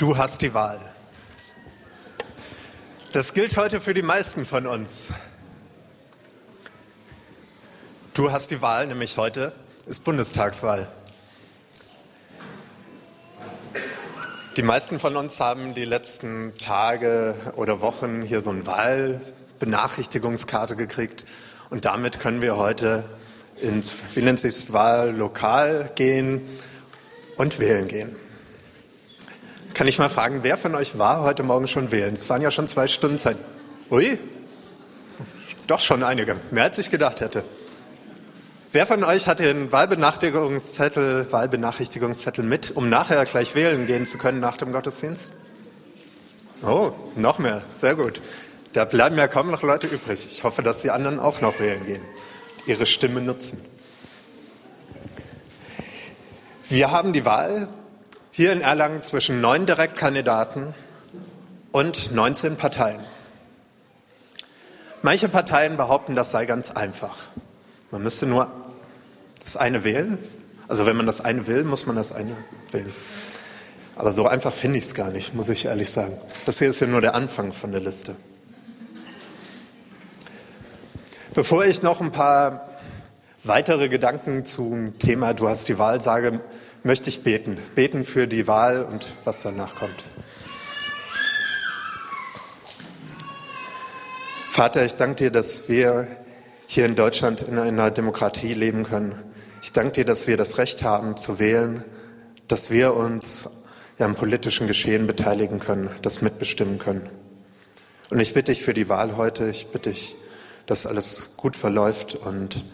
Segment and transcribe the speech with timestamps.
[0.00, 0.80] Du hast die Wahl.
[3.12, 5.12] Das gilt heute für die meisten von uns.
[8.14, 9.52] Du hast die Wahl, nämlich heute
[9.84, 10.88] ist Bundestagswahl.
[14.56, 21.26] Die meisten von uns haben die letzten Tage oder Wochen hier so eine Wahlbenachrichtigungskarte gekriegt
[21.68, 23.04] und damit können wir heute
[23.60, 26.40] ins, wie nennt sich Wahllokal gehen
[27.36, 28.16] und wählen gehen.
[29.80, 32.12] Kann ich mal fragen, wer von euch war heute Morgen schon wählen?
[32.12, 33.38] Es waren ja schon zwei Stunden Zeit.
[33.90, 34.18] Ui,
[35.68, 37.46] doch schon einige, mehr als ich gedacht hätte.
[38.72, 44.38] Wer von euch hat den Wahlbenachrichtigungszettel, Wahlbenachrichtigungszettel mit, um nachher gleich wählen gehen zu können
[44.38, 45.32] nach dem Gottesdienst?
[46.62, 48.20] Oh, noch mehr, sehr gut.
[48.74, 50.28] Da bleiben ja kaum noch Leute übrig.
[50.30, 52.02] Ich hoffe, dass die anderen auch noch wählen gehen,
[52.66, 53.64] ihre Stimme nutzen.
[56.68, 57.66] Wir haben die Wahl
[58.40, 60.72] hier in Erlangen zwischen neun Direktkandidaten
[61.72, 63.00] und 19 Parteien.
[65.02, 67.18] Manche Parteien behaupten, das sei ganz einfach.
[67.90, 68.50] Man müsste nur
[69.44, 70.16] das eine wählen.
[70.68, 72.34] Also wenn man das eine will, muss man das eine
[72.70, 72.90] wählen.
[73.94, 76.16] Aber so einfach finde ich es gar nicht, muss ich ehrlich sagen.
[76.46, 78.16] Das hier ist ja nur der Anfang von der Liste.
[81.34, 82.70] Bevor ich noch ein paar
[83.44, 86.40] weitere Gedanken zum Thema Du hast die Wahl sage,
[86.82, 87.58] möchte ich beten.
[87.74, 90.04] Beten für die Wahl und was danach kommt.
[94.50, 96.08] Vater, ich danke dir, dass wir
[96.66, 99.14] hier in Deutschland in einer Demokratie leben können.
[99.62, 101.84] Ich danke dir, dass wir das Recht haben zu wählen,
[102.48, 103.48] dass wir uns
[103.98, 107.08] am politischen Geschehen beteiligen können, das mitbestimmen können.
[108.10, 110.16] Und ich bitte dich für die Wahl heute, ich bitte dich,
[110.66, 112.64] dass alles gut verläuft und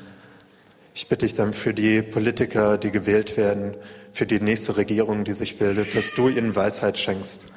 [0.97, 3.77] ich bitte dich dann für die Politiker, die gewählt werden,
[4.15, 7.53] für die nächste Regierung, die sich bildet, dass du ihnen Weisheit schenkst.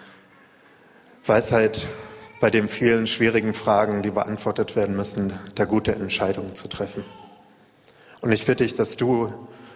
[1.26, 1.88] Weisheit
[2.42, 7.06] bei den vielen schwierigen Fragen, die beantwortet werden müssen, da gute Entscheidungen zu treffen.
[8.20, 9.32] Und ich bitte dich, dass du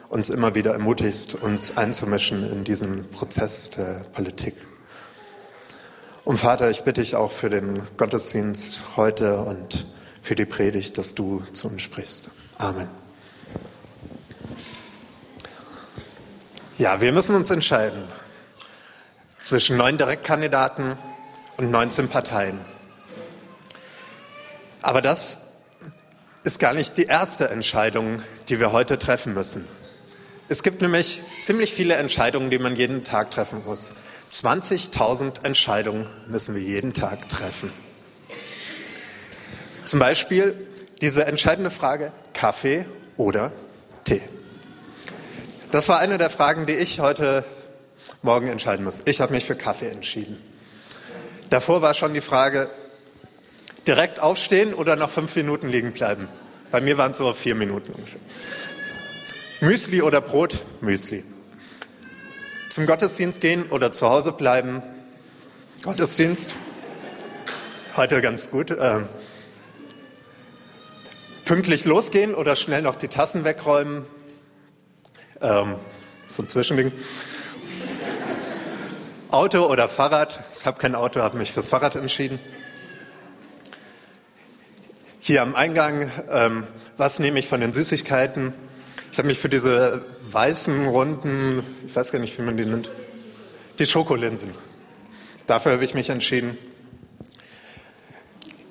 [0.09, 4.55] uns immer wieder ermutigst, uns einzumischen in diesen Prozess der Politik.
[6.25, 9.87] Und Vater, ich bitte dich auch für den Gottesdienst heute und
[10.21, 12.29] für die Predigt, dass du zu uns sprichst.
[12.57, 13.02] Amen.
[16.79, 18.03] Ja, wir müssen uns entscheiden
[19.37, 20.97] zwischen neun Direktkandidaten
[21.57, 22.59] und 19 Parteien.
[24.81, 25.53] Aber das
[26.43, 29.67] ist gar nicht die erste Entscheidung, die wir heute treffen müssen.
[30.49, 33.93] Es gibt nämlich ziemlich viele Entscheidungen, die man jeden Tag treffen muss.
[34.31, 37.71] 20.000 Entscheidungen müssen wir jeden Tag treffen.
[39.85, 40.55] Zum Beispiel
[41.01, 42.85] diese entscheidende Frage, Kaffee
[43.15, 43.51] oder
[44.05, 44.23] Tee.
[45.73, 47.43] Das war eine der Fragen, die ich heute
[48.21, 49.01] Morgen entscheiden muss.
[49.05, 50.39] Ich habe mich für Kaffee entschieden.
[51.49, 52.69] Davor war schon die Frage,
[53.87, 56.29] direkt aufstehen oder noch fünf Minuten liegen bleiben.
[56.69, 58.21] Bei mir waren es so vier Minuten ungefähr.
[59.61, 60.63] Müsli oder Brot?
[60.81, 61.23] Müsli.
[62.69, 64.83] Zum Gottesdienst gehen oder zu Hause bleiben?
[65.81, 66.53] Gottesdienst.
[67.97, 68.69] Heute ganz gut.
[68.79, 69.09] Ähm,
[71.45, 74.05] pünktlich losgehen oder schnell noch die Tassen wegräumen?
[75.43, 75.75] Ähm,
[76.29, 76.93] so ein Zwischending.
[79.29, 80.41] Auto oder Fahrrad?
[80.57, 82.39] Ich habe kein Auto, habe mich fürs Fahrrad entschieden.
[85.19, 86.65] Hier am Eingang, ähm,
[86.95, 88.53] was nehme ich von den Süßigkeiten?
[89.11, 92.89] Ich habe mich für diese weißen, runden, ich weiß gar nicht, wie man die nennt,
[93.79, 94.51] die Schokolinsen.
[95.45, 96.57] Dafür habe ich mich entschieden.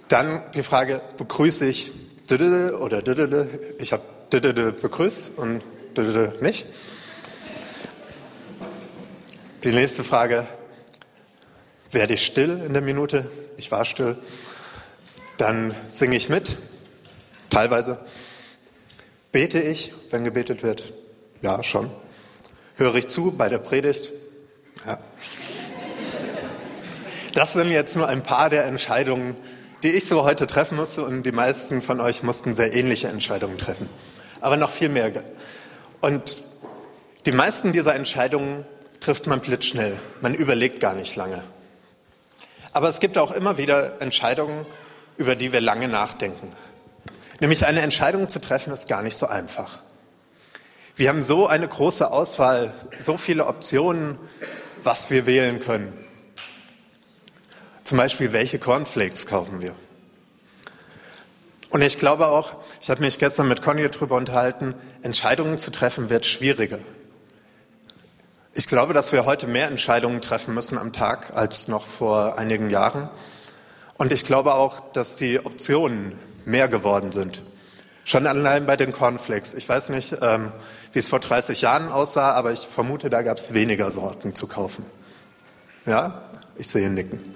[0.08, 1.92] Dann die Frage, begrüße ich
[2.30, 3.02] oder
[3.78, 4.02] ich habe
[4.80, 5.62] begrüßt und
[6.40, 6.66] nicht.
[9.64, 10.46] Die nächste Frage,
[11.90, 13.30] werde ich still in der Minute?
[13.56, 14.16] Ich war still.
[15.36, 16.56] Dann singe ich mit,
[17.50, 18.00] teilweise.
[19.30, 20.92] Bete ich, wenn gebetet wird?
[21.42, 21.90] Ja, schon.
[22.76, 24.12] Höre ich zu bei der Predigt?
[24.86, 24.98] Ja.
[27.34, 29.36] Das sind jetzt nur ein paar der Entscheidungen,
[29.82, 33.58] die ich so heute treffen musste und die meisten von euch mussten sehr ähnliche Entscheidungen
[33.58, 33.88] treffen.
[34.40, 35.12] Aber noch viel mehr.
[36.02, 36.42] Und
[37.26, 38.66] die meisten dieser Entscheidungen
[38.98, 39.98] trifft man blitzschnell.
[40.20, 41.44] Man überlegt gar nicht lange.
[42.72, 44.66] Aber es gibt auch immer wieder Entscheidungen,
[45.16, 46.50] über die wir lange nachdenken.
[47.38, 49.78] Nämlich eine Entscheidung zu treffen ist gar nicht so einfach.
[50.96, 54.18] Wir haben so eine große Auswahl, so viele Optionen,
[54.82, 55.92] was wir wählen können.
[57.84, 59.76] Zum Beispiel, welche Cornflakes kaufen wir?
[61.72, 62.52] Und ich glaube auch,
[62.82, 66.78] ich habe mich gestern mit Conny darüber unterhalten, Entscheidungen zu treffen wird schwieriger.
[68.52, 72.68] Ich glaube, dass wir heute mehr Entscheidungen treffen müssen am Tag als noch vor einigen
[72.68, 73.08] Jahren.
[73.96, 77.40] Und ich glaube auch, dass die Optionen mehr geworden sind.
[78.04, 79.54] Schon allein bei den Cornflakes.
[79.54, 80.52] Ich weiß nicht, ähm,
[80.92, 84.46] wie es vor 30 Jahren aussah, aber ich vermute, da gab es weniger Sorten zu
[84.46, 84.84] kaufen.
[85.86, 86.20] Ja,
[86.56, 87.34] ich sehe Nicken.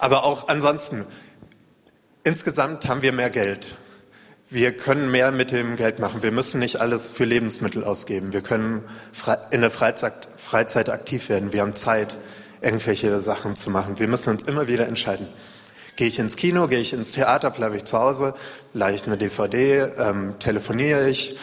[0.00, 1.06] Aber auch ansonsten,
[2.24, 3.76] insgesamt haben wir mehr Geld.
[4.50, 6.22] Wir können mehr mit dem Geld machen.
[6.22, 8.32] Wir müssen nicht alles für Lebensmittel ausgeben.
[8.32, 8.84] Wir können
[9.50, 11.52] in der Freizeit, Freizeit aktiv werden.
[11.52, 12.16] Wir haben Zeit,
[12.60, 13.98] irgendwelche Sachen zu machen.
[13.98, 15.28] Wir müssen uns immer wieder entscheiden.
[15.96, 18.34] Gehe ich ins Kino, gehe ich ins Theater, bleibe ich zu Hause,
[18.72, 21.38] leihe ich eine DVD, ähm, telefoniere ich,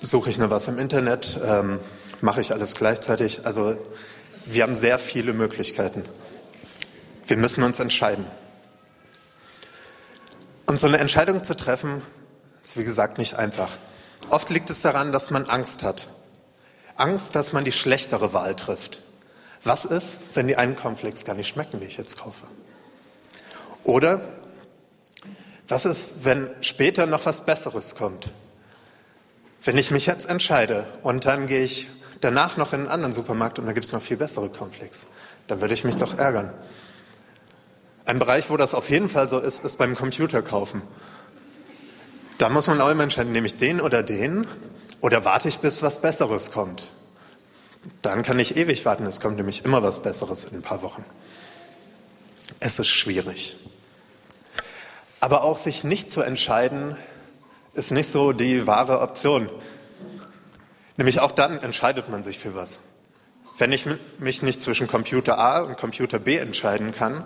[0.00, 1.80] suche ich nur was im Internet, ähm,
[2.20, 3.46] mache ich alles gleichzeitig.
[3.46, 3.76] Also
[4.46, 6.04] wir haben sehr viele Möglichkeiten.
[7.26, 8.26] Wir müssen uns entscheiden.
[10.70, 12.00] Und so eine Entscheidung zu treffen,
[12.62, 13.76] ist wie gesagt nicht einfach.
[14.28, 16.06] Oft liegt es daran, dass man Angst hat.
[16.94, 19.02] Angst, dass man die schlechtere Wahl trifft.
[19.64, 22.46] Was ist, wenn die einen Cornflakes gar nicht schmecken, die ich jetzt kaufe?
[23.82, 24.20] Oder
[25.66, 28.30] was ist, wenn später noch was Besseres kommt?
[29.64, 31.88] Wenn ich mich jetzt entscheide und dann gehe ich
[32.20, 35.08] danach noch in einen anderen Supermarkt und da gibt es noch viel bessere Cornflakes,
[35.48, 36.54] dann würde ich mich doch ärgern.
[38.10, 40.82] Ein Bereich, wo das auf jeden Fall so ist, ist beim Computer kaufen.
[42.38, 44.48] Da muss man auch immer entscheiden, nehme ich den oder den
[45.00, 46.82] oder warte ich, bis was Besseres kommt.
[48.02, 51.04] Dann kann ich ewig warten, es kommt nämlich immer was Besseres in ein paar Wochen.
[52.58, 53.58] Es ist schwierig.
[55.20, 56.96] Aber auch sich nicht zu entscheiden,
[57.74, 59.48] ist nicht so die wahre Option.
[60.96, 62.80] Nämlich auch dann entscheidet man sich für was.
[63.56, 63.86] Wenn ich
[64.18, 67.24] mich nicht zwischen Computer A und Computer B entscheiden kann,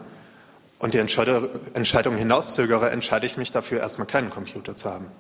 [0.78, 5.10] und die Entscheidung hinauszögere, entscheide ich mich dafür, erstmal keinen Computer zu haben.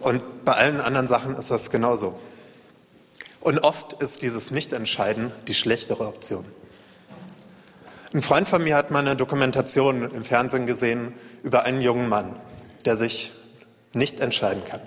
[0.00, 2.18] Und bei allen anderen Sachen ist das genauso.
[3.40, 6.44] Und oft ist dieses Nichtentscheiden die schlechtere Option.
[8.12, 12.36] Ein Freund von mir hat mal eine Dokumentation im Fernsehen gesehen über einen jungen Mann,
[12.84, 13.32] der sich
[13.92, 14.80] nicht entscheiden kann.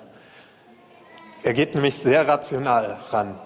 [1.44, 3.40] Er geht nämlich sehr rational ran.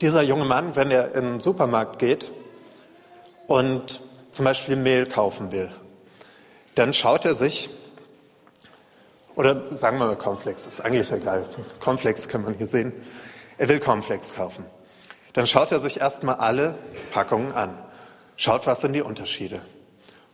[0.00, 2.32] Dieser junge Mann, wenn er in den Supermarkt geht
[3.46, 4.00] und
[4.34, 5.70] zum Beispiel Mehl kaufen will,
[6.74, 7.70] dann schaut er sich,
[9.36, 11.48] oder sagen wir mal Cornflakes, ist eigentlich egal,
[11.78, 12.92] Cornflakes kann man hier sehen,
[13.58, 14.66] er will Cornflakes kaufen.
[15.34, 16.76] Dann schaut er sich erstmal alle
[17.12, 17.78] Packungen an,
[18.36, 19.60] schaut, was sind die Unterschiede,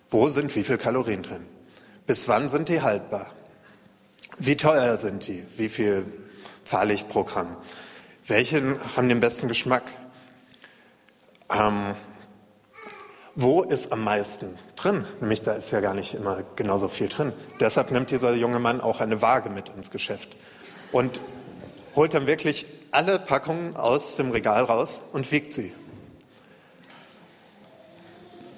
[0.08, 1.46] wo sind wie viele Kalorien drin,
[2.06, 3.26] bis wann sind die haltbar,
[4.38, 6.06] wie teuer sind die, wie viel
[6.64, 7.58] zahle ich pro Gramm,
[8.26, 9.82] welche haben den besten Geschmack.
[11.50, 11.96] Ähm,
[13.42, 15.06] wo ist am meisten drin?
[15.20, 17.32] Nämlich da ist ja gar nicht immer genauso viel drin.
[17.58, 20.36] Deshalb nimmt dieser junge Mann auch eine Waage mit ins Geschäft
[20.92, 21.20] und
[21.96, 25.72] holt dann wirklich alle Packungen aus dem Regal raus und wiegt sie.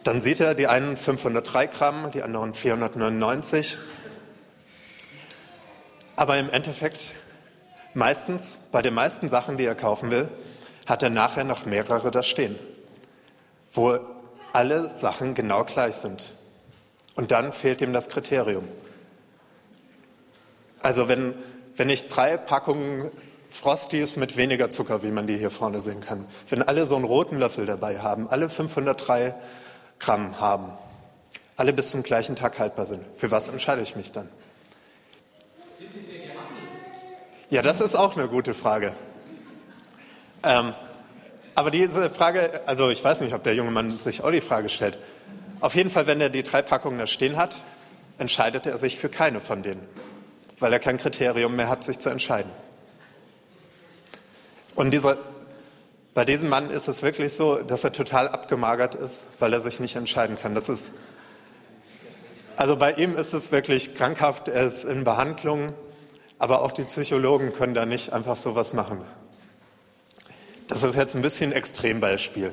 [0.03, 3.79] Dann sieht er die einen 503 Gramm, die anderen 499.
[6.17, 7.15] Aber im Endeffekt,
[7.95, 10.29] meistens, bei den meisten Sachen, die er kaufen will,
[10.87, 12.59] hat er nachher noch mehrere da stehen,
[13.73, 14.01] wo
[14.53, 16.35] alle Sachen genau gleich sind.
[17.15, 18.67] Und dann fehlt ihm das Kriterium.
[20.81, 21.35] Also wenn,
[21.77, 23.11] wenn ich drei Packungen
[23.49, 27.05] Frosties mit weniger Zucker, wie man die hier vorne sehen kann, wenn alle so einen
[27.05, 29.35] roten Löffel dabei haben, alle 503
[29.99, 30.73] Gramm haben,
[31.57, 34.29] alle bis zum gleichen Tag haltbar sind, für was entscheide ich mich dann?
[37.51, 38.97] Ja, das ist auch eine gute Frage.
[40.43, 40.73] Ähm,
[41.55, 44.69] aber diese Frage, also ich weiß nicht, ob der junge Mann sich auch die Frage
[44.69, 44.99] stellt.
[45.61, 47.55] Auf jeden Fall, wenn er die drei Packungen da stehen hat,
[48.19, 49.87] entscheidet er sich für keine von denen,
[50.59, 52.51] weil er kein Kriterium mehr hat, sich zu entscheiden.
[54.75, 55.19] Und dieser,
[56.15, 59.81] bei diesem Mann ist es wirklich so, dass er total abgemagert ist, weil er sich
[59.81, 60.55] nicht entscheiden kann.
[60.55, 60.95] Das ist,
[62.57, 65.73] also bei ihm ist es wirklich krankhaft, er ist in Behandlung,
[66.39, 69.03] aber auch die Psychologen können da nicht einfach so was machen.
[70.69, 72.53] Das ist jetzt ein bisschen ein Extrembeispiel.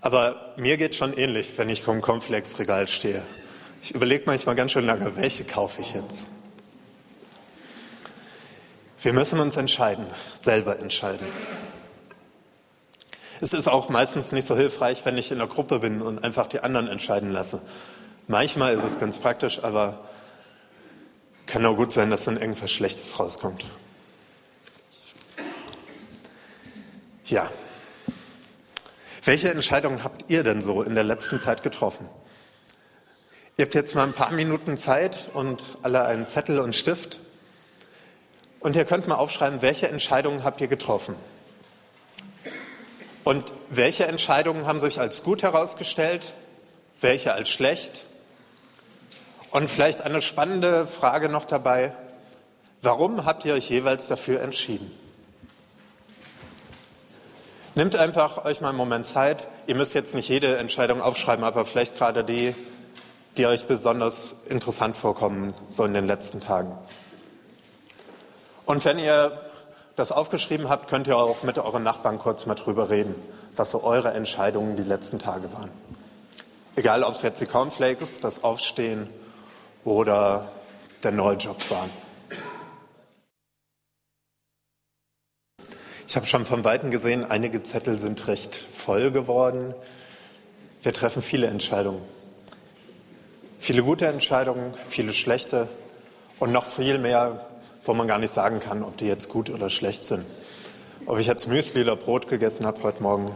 [0.00, 3.22] Aber mir geht schon ähnlich, wenn ich vom Cornflakes-Regal stehe.
[3.82, 6.26] Ich überlege manchmal ganz schön lange, welche kaufe ich jetzt?
[9.02, 10.06] Wir müssen uns entscheiden,
[10.38, 11.26] selber entscheiden.
[13.40, 16.46] Es ist auch meistens nicht so hilfreich, wenn ich in einer Gruppe bin und einfach
[16.46, 17.62] die anderen entscheiden lasse.
[18.28, 20.04] Manchmal ist es ganz praktisch, aber
[21.46, 23.64] kann auch gut sein, dass dann irgendwas Schlechtes rauskommt.
[27.30, 27.48] Ja.
[29.24, 32.08] Welche Entscheidungen habt ihr denn so in der letzten Zeit getroffen?
[33.56, 37.20] Ihr habt jetzt mal ein paar Minuten Zeit und alle einen Zettel und Stift.
[38.58, 41.14] Und ihr könnt mal aufschreiben, welche Entscheidungen habt ihr getroffen?
[43.22, 46.34] Und welche Entscheidungen haben sich als gut herausgestellt,
[47.00, 48.06] welche als schlecht?
[49.52, 51.94] Und vielleicht eine spannende Frage noch dabei,
[52.82, 54.99] warum habt ihr euch jeweils dafür entschieden?
[57.76, 59.46] Nehmt einfach euch mal einen Moment Zeit.
[59.68, 62.52] Ihr müsst jetzt nicht jede Entscheidung aufschreiben, aber vielleicht gerade die,
[63.36, 66.76] die euch besonders interessant vorkommen, so in den letzten Tagen.
[68.66, 69.40] Und wenn ihr
[69.94, 73.14] das aufgeschrieben habt, könnt ihr auch mit euren Nachbarn kurz mal drüber reden,
[73.54, 75.70] was so eure Entscheidungen die letzten Tage waren.
[76.74, 79.08] Egal, ob es jetzt die Cornflakes, das Aufstehen
[79.84, 80.48] oder
[81.04, 81.90] der neue Job waren.
[86.10, 89.76] Ich habe schon von Weitem gesehen, einige Zettel sind recht voll geworden.
[90.82, 92.02] Wir treffen viele Entscheidungen.
[93.60, 95.68] Viele gute Entscheidungen, viele schlechte
[96.40, 97.46] und noch viel mehr,
[97.84, 100.24] wo man gar nicht sagen kann, ob die jetzt gut oder schlecht sind.
[101.06, 103.32] Ob ich jetzt Müsli oder Brot gegessen habe heute Morgen,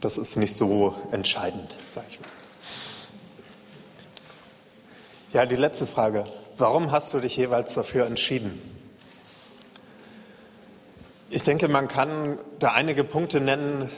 [0.00, 2.28] das ist nicht so entscheidend, sage ich mal.
[5.32, 6.24] Ja, die letzte Frage.
[6.58, 8.75] Warum hast du dich jeweils dafür entschieden?
[11.36, 13.90] Ich denke, man kann da einige Punkte nennen,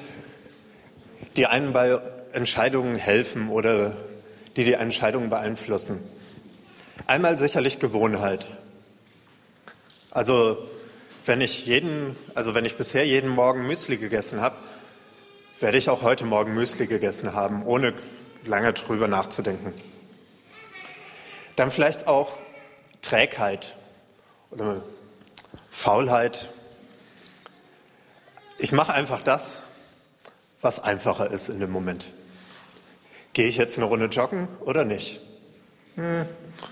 [1.36, 2.00] die einem bei
[2.32, 3.96] Entscheidungen helfen oder
[4.56, 6.02] die die Entscheidungen beeinflussen.
[7.06, 8.48] Einmal sicherlich Gewohnheit.
[10.10, 10.68] Also
[11.26, 14.56] wenn ich jeden, also wenn ich bisher jeden Morgen Müsli gegessen habe,
[15.60, 17.94] werde ich auch heute Morgen Müsli gegessen haben, ohne
[18.46, 19.74] lange drüber nachzudenken.
[21.54, 22.32] Dann vielleicht auch
[23.00, 23.76] Trägheit
[24.50, 24.82] oder
[25.70, 26.50] Faulheit
[28.58, 29.62] ich mache einfach das,
[30.60, 32.12] was einfacher ist in dem Moment.
[33.32, 35.20] Gehe ich jetzt eine Runde joggen oder nicht?
[35.94, 36.26] Hm,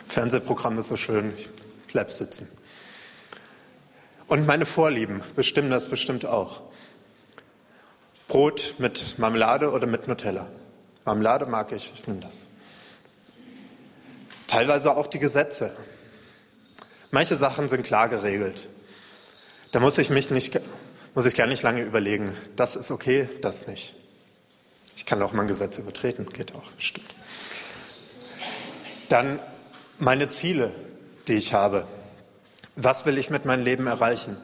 [0.07, 1.49] Fernsehprogramm ist so schön, ich
[1.93, 2.49] bleib sitzen.
[4.27, 6.63] Und meine Vorlieben bestimmen das bestimmt auch.
[8.27, 10.49] Brot mit Marmelade oder mit Nutella.
[11.05, 12.49] Marmelade mag ich, ich nehme das.
[14.49, 15.77] Teilweise auch die Gesetze.
[17.13, 18.67] Manche Sachen sind klar geregelt.
[19.71, 20.61] Da muss ich mich nicht
[21.17, 23.95] muss ich gar nicht lange überlegen, das ist okay, das nicht.
[24.99, 27.09] Ich kann auch mal ein Gesetz übertreten, geht auch, stimmt.
[29.09, 29.41] Dann
[29.99, 30.73] meine Ziele,
[31.27, 31.87] die ich habe.
[32.75, 34.37] Was will ich mit meinem Leben erreichen?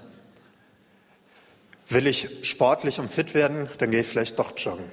[1.91, 4.87] Will ich sportlich und fit werden, dann gehe ich vielleicht doch joggen.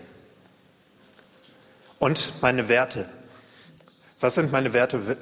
[1.98, 3.08] Und meine Werte.
[4.20, 5.18] Was sind meine Werte?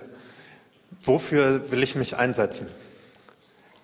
[1.01, 2.67] Wofür will ich mich einsetzen?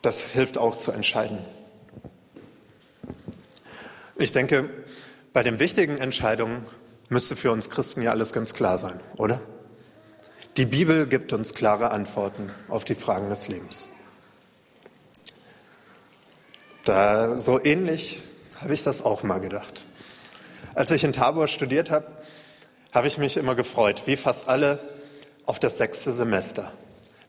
[0.01, 1.45] Das hilft auch zu entscheiden.
[4.23, 4.69] Ich denke,
[5.33, 6.65] bei den wichtigen Entscheidungen
[7.09, 9.41] müsste für uns Christen ja alles ganz klar sein, oder?
[10.55, 13.89] Die Bibel gibt uns klare Antworten auf die Fragen des Lebens.
[16.85, 18.21] Da so ähnlich
[18.61, 19.85] habe ich das auch mal gedacht.
[20.73, 22.07] Als ich in Tabor studiert habe,
[22.93, 24.79] habe ich mich immer gefreut, wie fast alle,
[25.45, 26.71] auf das sechste Semester.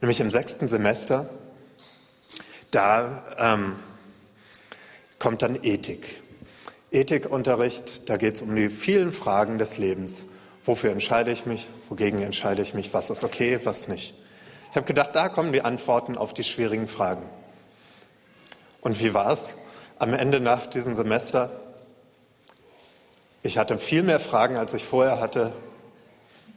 [0.00, 1.28] Nämlich im sechsten Semester,
[2.70, 3.80] da ähm,
[5.18, 6.22] kommt dann Ethik.
[6.94, 10.26] Ethikunterricht, da geht es um die vielen Fragen des Lebens.
[10.64, 11.68] Wofür entscheide ich mich?
[11.88, 12.94] Wogegen entscheide ich mich?
[12.94, 14.14] Was ist okay, was nicht?
[14.70, 17.28] Ich habe gedacht, da kommen die Antworten auf die schwierigen Fragen.
[18.80, 19.58] Und wie war es
[19.98, 21.50] am Ende nach diesem Semester?
[23.42, 25.52] Ich hatte viel mehr Fragen, als ich vorher hatte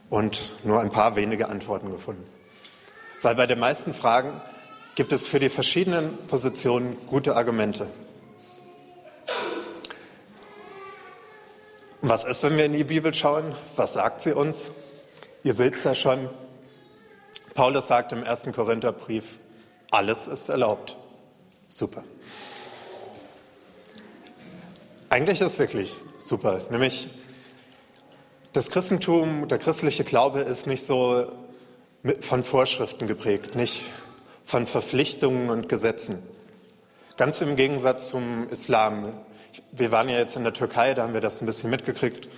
[0.08, 2.24] und nur ein paar wenige Antworten gefunden.
[3.22, 4.40] Weil bei den meisten Fragen
[4.94, 7.88] gibt es für die verschiedenen Positionen gute Argumente.
[12.00, 13.56] Was ist, wenn wir in die Bibel schauen?
[13.74, 14.70] Was sagt sie uns?
[15.42, 16.30] Ihr seht es ja schon.
[17.54, 19.40] Paulus sagt im ersten Korintherbrief,
[19.90, 20.96] alles ist erlaubt.
[21.66, 22.04] Super.
[25.10, 26.60] Eigentlich ist es wirklich super.
[26.70, 27.08] Nämlich
[28.52, 31.26] das Christentum, der christliche Glaube ist nicht so
[32.20, 33.90] von Vorschriften geprägt, nicht
[34.44, 36.22] von Verpflichtungen und Gesetzen.
[37.16, 39.12] Ganz im Gegensatz zum Islam
[39.72, 42.28] wir waren ja jetzt in der Türkei, da haben wir das ein bisschen mitgekriegt.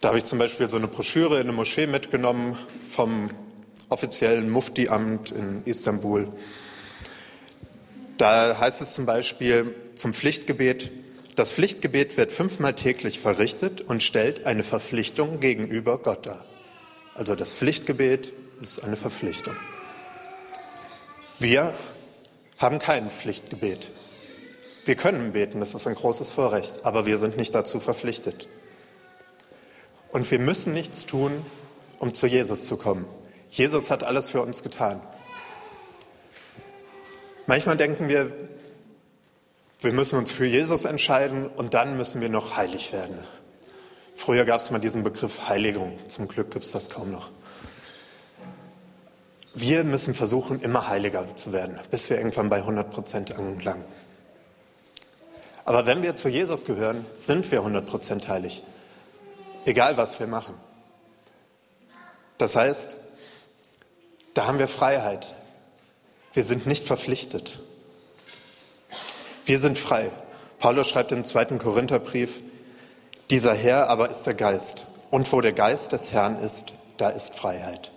[0.00, 2.56] Da habe ich zum Beispiel so eine Broschüre in eine Moschee mitgenommen
[2.88, 3.30] vom
[3.88, 6.28] offiziellen Mufti-Amt in Istanbul.
[8.16, 10.90] Da heißt es zum Beispiel zum Pflichtgebet,
[11.36, 16.44] das Pflichtgebet wird fünfmal täglich verrichtet und stellt eine Verpflichtung gegenüber Gott dar.
[17.14, 19.54] Also das Pflichtgebet ist eine Verpflichtung.
[21.38, 21.74] Wir
[22.58, 23.90] haben kein Pflichtgebet.
[24.84, 28.48] Wir können beten, das ist ein großes Vorrecht, aber wir sind nicht dazu verpflichtet.
[30.10, 31.44] Und wir müssen nichts tun,
[31.98, 33.04] um zu Jesus zu kommen.
[33.50, 35.00] Jesus hat alles für uns getan.
[37.46, 38.32] Manchmal denken wir,
[39.82, 43.16] Wir müssen uns für Jesus entscheiden und dann müssen wir noch heilig werden.
[44.14, 45.98] Früher gab es mal diesen Begriff Heiligung.
[46.06, 47.30] Zum Glück gibt es das kaum noch.
[49.54, 53.84] Wir müssen versuchen, immer heiliger zu werden, bis wir irgendwann bei 100 Prozent angelangen.
[55.64, 58.62] Aber wenn wir zu Jesus gehören, sind wir 100 Prozent heilig.
[59.64, 60.54] Egal, was wir machen.
[62.38, 62.96] Das heißt,
[64.34, 65.34] da haben wir Freiheit.
[66.32, 67.60] Wir sind nicht verpflichtet.
[69.44, 70.10] Wir sind frei.
[70.58, 72.40] Paulus schreibt im zweiten Korintherbrief,
[73.30, 74.84] dieser Herr aber ist der Geist.
[75.10, 77.90] Und wo der Geist des Herrn ist, da ist Freiheit.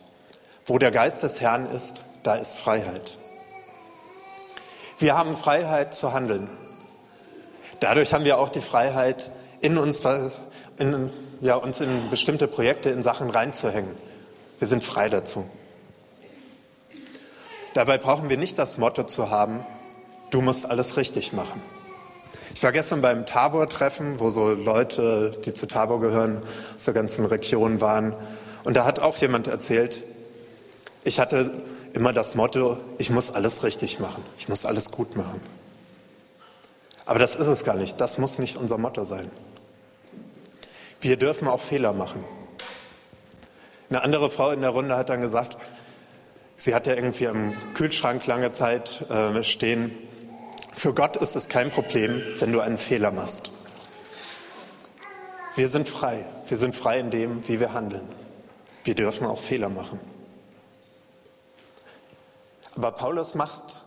[0.65, 3.17] Wo der Geist des Herrn ist, da ist Freiheit.
[4.97, 6.49] Wir haben Freiheit zu handeln.
[7.79, 9.29] Dadurch haben wir auch die Freiheit,
[9.61, 10.03] in uns,
[10.77, 11.09] in,
[11.41, 13.91] ja, uns in bestimmte Projekte, in Sachen reinzuhängen.
[14.59, 15.45] Wir sind frei dazu.
[17.73, 19.65] Dabei brauchen wir nicht das Motto zu haben,
[20.29, 21.61] du musst alles richtig machen.
[22.53, 26.41] Ich war gestern beim Tabor-Treffen, wo so Leute, die zu Tabor gehören,
[26.75, 28.15] aus der ganzen Region waren.
[28.63, 30.03] Und da hat auch jemand erzählt,
[31.03, 31.51] ich hatte
[31.93, 35.41] immer das Motto, ich muss alles richtig machen, ich muss alles gut machen.
[37.05, 39.29] Aber das ist es gar nicht, das muss nicht unser Motto sein.
[41.01, 42.23] Wir dürfen auch Fehler machen.
[43.89, 45.57] Eine andere Frau in der Runde hat dann gesagt,
[46.55, 49.91] sie hat ja irgendwie im Kühlschrank lange Zeit äh, stehen,
[50.73, 53.51] für Gott ist es kein Problem, wenn du einen Fehler machst.
[55.55, 56.25] Wir sind frei.
[56.47, 58.07] Wir sind frei in dem, wie wir handeln.
[58.83, 59.99] Wir dürfen auch Fehler machen.
[62.75, 63.85] Aber Paulus macht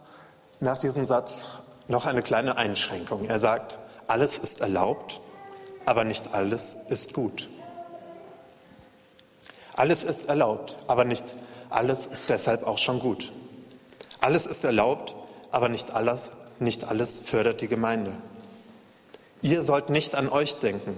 [0.61, 1.45] nach diesem Satz
[1.89, 3.25] noch eine kleine Einschränkung.
[3.27, 5.21] Er sagt, alles ist erlaubt,
[5.85, 7.49] aber nicht alles ist gut.
[9.75, 11.35] Alles ist erlaubt, aber nicht
[11.71, 13.33] alles ist deshalb auch schon gut.
[14.21, 15.15] Alles ist erlaubt,
[15.51, 18.13] aber nicht alles, nicht alles fördert die Gemeinde.
[19.43, 20.97] Ihr sollt nicht an euch denken,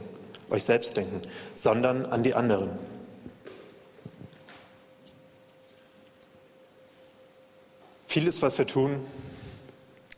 [0.51, 1.21] euch selbst denken,
[1.55, 2.71] sondern an die anderen.
[8.07, 9.05] Vieles, was wir tun,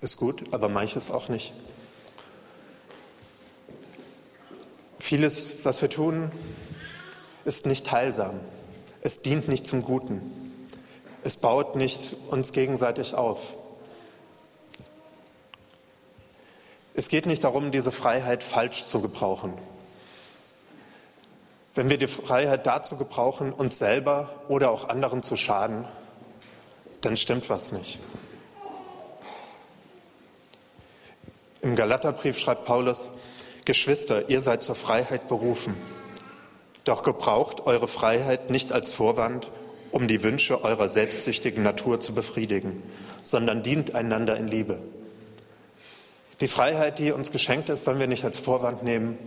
[0.01, 1.53] ist gut, aber manches auch nicht.
[4.99, 6.31] Vieles, was wir tun,
[7.45, 8.41] ist nicht heilsam.
[9.03, 10.21] Es dient nicht zum Guten.
[11.25, 13.57] Es baut nicht uns gegenseitig auf.
[16.95, 19.53] Es geht nicht darum, diese Freiheit falsch zu gebrauchen.
[21.75, 25.87] Wenn wir die Freiheit dazu gebrauchen, uns selber oder auch anderen zu schaden,
[27.01, 27.99] dann stimmt was nicht.
[31.63, 33.13] Im Galaterbrief schreibt Paulus,
[33.65, 35.77] Geschwister, ihr seid zur Freiheit berufen.
[36.85, 39.51] Doch gebraucht eure Freiheit nicht als Vorwand,
[39.91, 42.83] um die Wünsche eurer selbstsüchtigen Natur zu befriedigen,
[43.23, 44.79] sondern dient einander in Liebe.
[46.41, 49.19] Die Freiheit, die uns geschenkt ist, sollen wir nicht als Vorwand nehmen,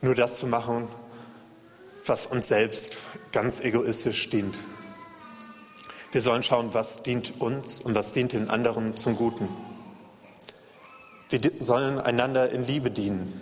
[0.00, 0.88] nur das zu machen,
[2.06, 2.96] was uns selbst
[3.32, 4.58] ganz egoistisch dient.
[6.12, 9.48] Wir sollen schauen, was dient uns und was dient den anderen zum Guten.
[11.30, 13.40] Wir sollen einander in Liebe dienen.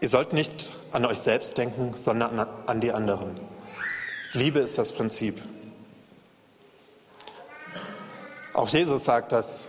[0.00, 3.38] Ihr sollt nicht an euch selbst denken, sondern an die anderen.
[4.32, 5.40] Liebe ist das Prinzip.
[8.54, 9.68] Auch Jesus sagt das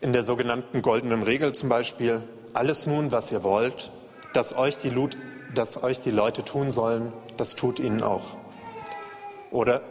[0.00, 3.90] in der sogenannten goldenen Regel zum Beispiel, alles nun, was ihr wollt,
[4.34, 4.92] dass euch die,
[5.54, 8.36] dass euch die Leute tun sollen, das tut ihnen auch.
[9.50, 9.82] Oder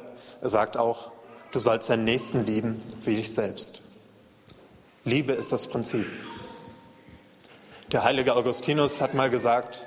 [0.42, 1.12] er sagt auch,
[1.52, 3.87] du sollst deinen Nächsten lieben wie dich selbst.
[5.08, 6.06] Liebe ist das Prinzip.
[7.92, 9.86] Der heilige Augustinus hat mal gesagt,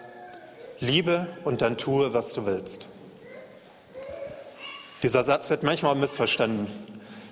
[0.80, 2.88] liebe und dann tue, was du willst.
[5.02, 6.66] Dieser Satz wird manchmal missverstanden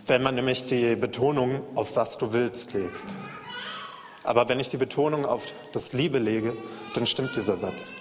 [0.09, 3.11] wenn man nämlich die Betonung auf was du willst legst.
[4.24, 6.57] Aber wenn ich die Betonung auf das Liebe lege,
[6.94, 7.92] dann stimmt dieser Satz.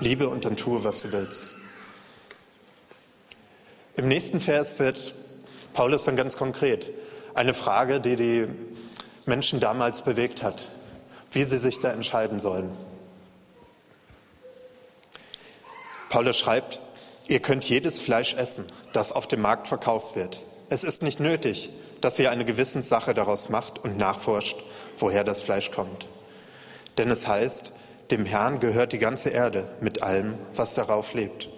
[0.00, 1.50] Liebe und dann tue, was du willst.
[3.96, 5.14] Im nächsten Vers wird
[5.74, 6.90] Paulus dann ganz konkret
[7.34, 8.48] eine Frage, die die
[9.26, 10.68] Menschen damals bewegt hat,
[11.30, 12.76] wie sie sich da entscheiden sollen.
[16.08, 16.80] Paulus schreibt,
[17.28, 20.44] Ihr könnt jedes Fleisch essen, das auf dem Markt verkauft wird.
[20.68, 24.56] Es ist nicht nötig, dass ihr eine Gewissenssache daraus macht und nachforscht,
[24.98, 26.08] woher das Fleisch kommt.
[26.98, 27.72] Denn es heißt,
[28.10, 31.48] dem Herrn gehört die ganze Erde mit allem, was darauf lebt.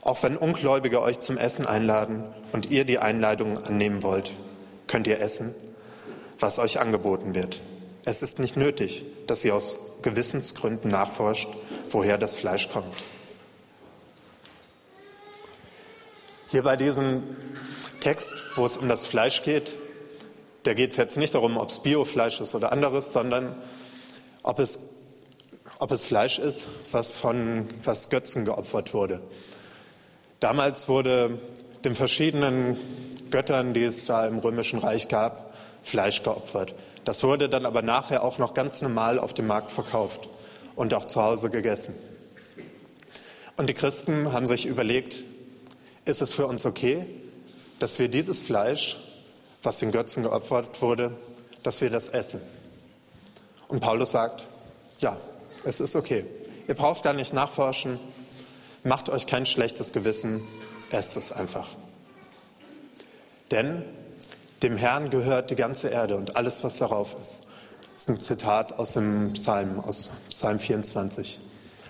[0.00, 4.32] Auch wenn Ungläubige euch zum Essen einladen und ihr die Einladung annehmen wollt,
[4.92, 5.54] könnt ihr essen,
[6.38, 7.62] was euch angeboten wird.
[8.04, 11.48] Es ist nicht nötig, dass ihr aus Gewissensgründen nachforscht,
[11.88, 12.94] woher das Fleisch kommt.
[16.48, 17.22] Hier bei diesem
[18.00, 19.76] Text, wo es um das Fleisch geht,
[20.64, 23.56] Da geht es jetzt nicht darum, ob es Biofleisch ist oder anderes, sondern
[24.44, 24.78] ob es,
[25.78, 29.20] ob es Fleisch ist, was von was Götzen geopfert wurde.
[30.38, 31.40] Damals wurde
[31.84, 32.76] den verschiedenen
[33.32, 36.74] Göttern, die es da im Römischen Reich gab, Fleisch geopfert.
[37.04, 40.28] Das wurde dann aber nachher auch noch ganz normal auf dem Markt verkauft
[40.76, 41.94] und auch zu Hause gegessen.
[43.56, 45.24] Und die Christen haben sich überlegt,
[46.04, 47.04] ist es für uns okay,
[47.80, 48.96] dass wir dieses Fleisch,
[49.62, 51.16] was den Götzen geopfert wurde,
[51.62, 52.40] dass wir das essen?
[53.68, 54.44] Und Paulus sagt,
[55.00, 55.16] ja,
[55.64, 56.24] es ist okay.
[56.68, 57.98] Ihr braucht gar nicht nachforschen,
[58.84, 60.42] macht euch kein schlechtes Gewissen,
[60.90, 61.68] esst es einfach.
[63.52, 63.84] Denn
[64.62, 67.48] dem Herrn gehört die ganze Erde und alles, was darauf ist.
[67.92, 71.38] Das ist ein Zitat aus dem Psalm, aus Psalm 24.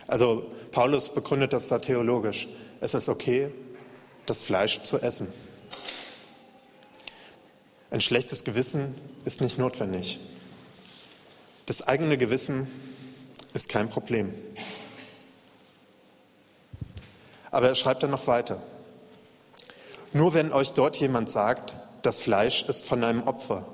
[0.09, 2.49] Also Paulus begründet das da theologisch.
[2.81, 3.53] Es ist okay,
[4.27, 5.33] das Fleisch zu essen.
[7.91, 8.95] Ein schlechtes Gewissen
[9.25, 10.19] ist nicht notwendig.
[11.67, 12.67] Das eigene Gewissen
[13.55, 14.35] ist kein Problem.
[17.51, 18.63] Aber er schreibt dann noch weiter.
[20.13, 23.67] Nur wenn euch dort jemand sagt, das Fleisch ist von einem Opfer,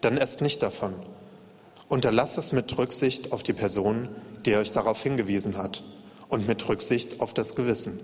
[0.00, 0.94] dann esst nicht davon.
[1.88, 4.08] Unterlasst es mit Rücksicht auf die Person,
[4.46, 5.84] die euch darauf hingewiesen hat
[6.28, 7.98] und mit Rücksicht auf das Gewissen.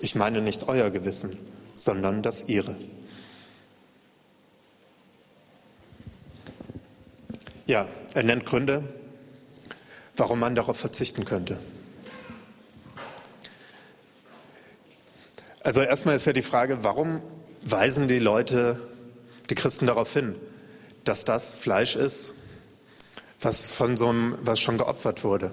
[0.00, 1.36] Ich meine nicht euer Gewissen,
[1.74, 2.76] sondern das ihre.
[7.66, 8.82] Ja, er nennt Gründe,
[10.16, 11.58] warum man darauf verzichten könnte.
[15.68, 17.20] Also erstmal ist ja die Frage, warum
[17.60, 18.80] weisen die Leute
[19.50, 20.34] die Christen darauf hin,
[21.04, 22.36] dass das Fleisch ist,
[23.42, 25.52] was von so einem, was schon geopfert wurde.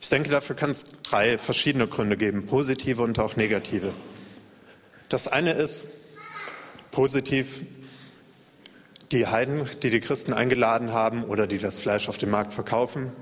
[0.00, 3.94] Ich denke, dafür kann es drei verschiedene Gründe geben, positive und auch negative.
[5.08, 5.86] Das eine ist
[6.90, 7.62] positiv,
[9.12, 13.12] die Heiden, die die Christen eingeladen haben oder die das Fleisch auf dem Markt verkaufen,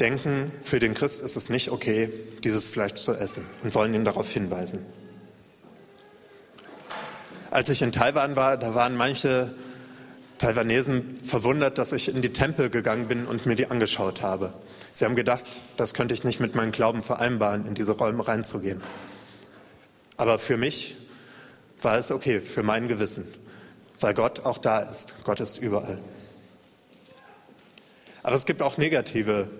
[0.00, 2.10] denken, für den Christ ist es nicht okay,
[2.42, 4.84] dieses Fleisch zu essen und wollen ihn darauf hinweisen.
[7.50, 9.52] Als ich in Taiwan war, da waren manche
[10.38, 14.54] Taiwanesen verwundert, dass ich in die Tempel gegangen bin und mir die angeschaut habe.
[14.92, 15.44] Sie haben gedacht,
[15.76, 18.80] das könnte ich nicht mit meinem Glauben vereinbaren, in diese Räume reinzugehen.
[20.16, 20.96] Aber für mich
[21.82, 23.26] war es okay, für mein Gewissen,
[24.00, 25.24] weil Gott auch da ist.
[25.24, 25.98] Gott ist überall.
[28.22, 29.50] Aber es gibt auch negative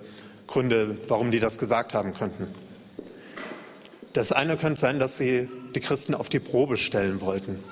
[0.50, 2.52] Gründe, warum die das gesagt haben könnten.
[4.12, 7.62] Das eine könnte sein, dass sie die Christen auf die Probe stellen wollten.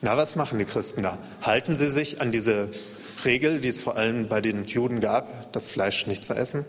[0.00, 1.18] Na, was machen die Christen da?
[1.42, 2.70] Halten sie sich an diese
[3.26, 6.64] Regel, die es vor allem bei den Juden gab, das Fleisch nicht zu essen?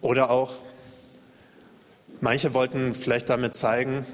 [0.00, 0.52] Oder auch,
[2.20, 4.06] manche wollten vielleicht damit zeigen,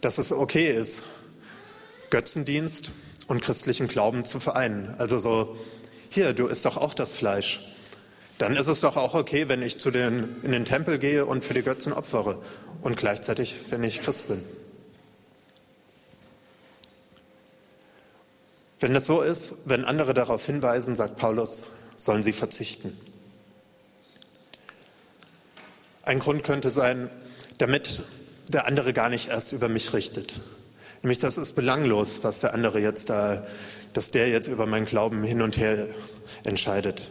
[0.00, 1.02] dass es okay ist,
[2.10, 2.92] Götzendienst
[3.26, 4.94] und christlichen Glauben zu vereinen.
[4.98, 5.56] Also so,
[6.12, 7.60] hier, du isst doch auch das Fleisch.
[8.38, 11.44] Dann ist es doch auch okay, wenn ich zu den, in den Tempel gehe und
[11.44, 12.42] für die Götzen opfere
[12.82, 14.42] und gleichzeitig, wenn ich Christ bin.
[18.80, 21.62] Wenn es so ist, wenn andere darauf hinweisen, sagt Paulus,
[21.94, 22.98] sollen sie verzichten.
[26.02, 27.08] Ein Grund könnte sein,
[27.58, 28.02] damit
[28.48, 30.40] der andere gar nicht erst über mich richtet.
[31.02, 33.46] Nämlich, das ist belanglos, was der andere jetzt da,
[33.92, 35.88] dass der jetzt über meinen Glauben hin und her
[36.44, 37.10] entscheidet.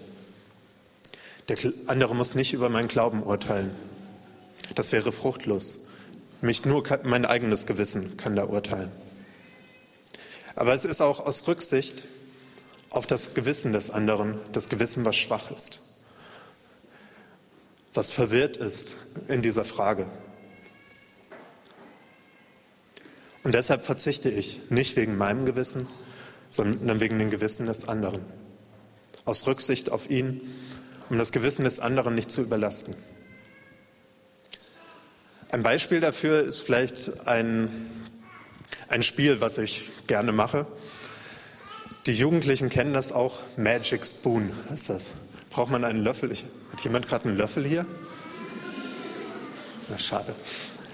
[1.47, 3.75] Der andere muss nicht über meinen Glauben urteilen.
[4.75, 5.81] Das wäre fruchtlos.
[6.41, 8.91] Mich nur mein eigenes Gewissen kann da urteilen.
[10.55, 12.05] Aber es ist auch aus Rücksicht
[12.89, 15.79] auf das Gewissen des anderen, das Gewissen, was schwach ist,
[17.93, 18.95] was verwirrt ist
[19.27, 20.09] in dieser Frage.
[23.43, 25.87] Und deshalb verzichte ich nicht wegen meinem Gewissen,
[26.51, 28.21] sondern wegen dem Gewissen des anderen.
[29.25, 30.41] Aus Rücksicht auf ihn,
[31.09, 32.93] um das Gewissen des anderen nicht zu überlasten.
[35.51, 37.89] Ein Beispiel dafür ist vielleicht ein
[38.91, 40.67] ein Spiel, was ich gerne mache.
[42.05, 43.39] Die Jugendlichen kennen das auch.
[43.55, 45.13] Magic Spoon ist das.
[45.49, 46.31] Braucht man einen Löffel?
[46.31, 47.85] Ich, hat jemand gerade einen Löffel hier?
[49.89, 50.35] Na, schade.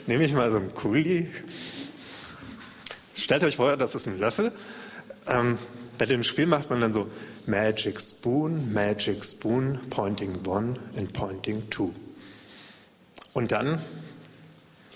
[0.06, 1.32] Nehme ich mal so einen Kuli.
[3.16, 4.52] Stellt euch vor, das ist ein Löffel.
[5.28, 5.58] Ähm,
[5.98, 7.10] bei dem Spiel macht man dann so
[7.46, 11.92] Magic Spoon, Magic Spoon, Pointing One and Pointing Two.
[13.34, 13.82] Und dann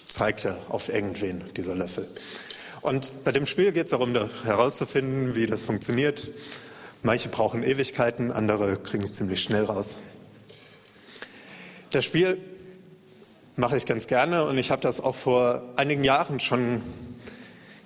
[0.08, 2.08] zeigt er auf irgendwen, dieser Löffel.
[2.82, 4.14] Und bei dem Spiel geht es darum,
[4.44, 6.30] herauszufinden, wie das funktioniert.
[7.04, 10.02] Manche brauchen Ewigkeiten, andere kriegen es ziemlich schnell raus.
[11.92, 12.38] Das Spiel
[13.56, 16.82] mache ich ganz gerne und ich habe das auch vor einigen Jahren schon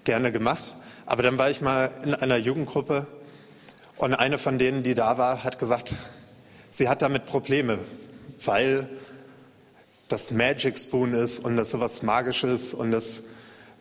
[0.03, 0.75] gerne gemacht.
[1.05, 3.05] Aber dann war ich mal in einer Jugendgruppe
[3.97, 5.91] und eine von denen, die da war, hat gesagt,
[6.69, 7.79] sie hat damit Probleme,
[8.43, 8.89] weil
[10.07, 13.23] das Magic Spoon ist und das sowas Magisches und das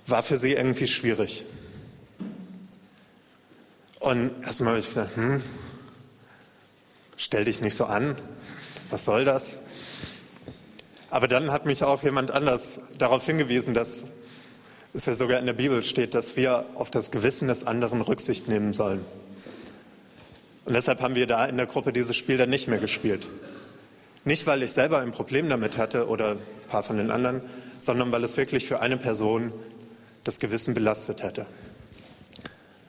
[0.07, 1.45] war für sie irgendwie schwierig.
[4.01, 5.43] Und erstmal habe ich gedacht, hm,
[7.17, 8.17] stell dich nicht so an,
[8.91, 9.61] was soll das?
[11.09, 14.09] Aber dann hat mich auch jemand anders darauf hingewiesen, dass
[14.95, 18.49] es ja sogar in der Bibel steht, dass wir auf das Gewissen des anderen Rücksicht
[18.49, 19.05] nehmen sollen.
[20.65, 23.29] Und deshalb haben wir da in der Gruppe dieses Spiel dann nicht mehr gespielt.
[24.25, 27.43] Nicht, weil ich selber ein Problem damit hatte oder ein paar von den anderen,
[27.79, 29.53] sondern weil es wirklich für eine Person
[30.23, 31.45] das Gewissen belastet hätte.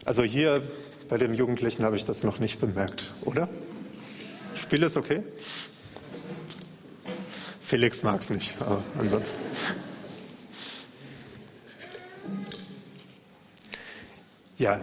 [0.06, 0.62] Also hier
[1.10, 3.50] bei den Jugendlichen habe ich das noch nicht bemerkt, oder?
[4.54, 5.24] Spiel ist okay?
[7.60, 9.38] Felix mag es nicht, aber ansonsten.
[14.58, 14.80] Ja,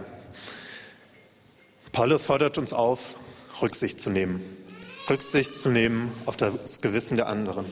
[1.91, 3.15] Paulus fordert uns auf,
[3.59, 4.41] Rücksicht zu nehmen.
[5.09, 7.65] Rücksicht zu nehmen auf das Gewissen der anderen.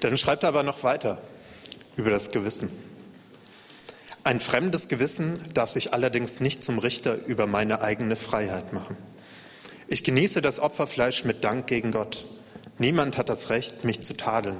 [0.00, 1.20] Dann schreibt er aber noch weiter
[1.96, 2.70] über das Gewissen.
[4.24, 8.96] Ein fremdes Gewissen darf sich allerdings nicht zum Richter über meine eigene Freiheit machen.
[9.86, 12.26] Ich genieße das Opferfleisch mit Dank gegen Gott.
[12.78, 14.56] Niemand hat das Recht, mich zu tadeln,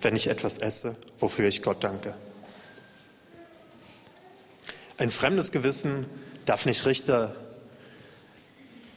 [0.00, 2.14] wenn ich etwas esse, wofür ich Gott danke.
[5.02, 6.06] Ein fremdes Gewissen
[6.44, 7.34] darf nicht Richter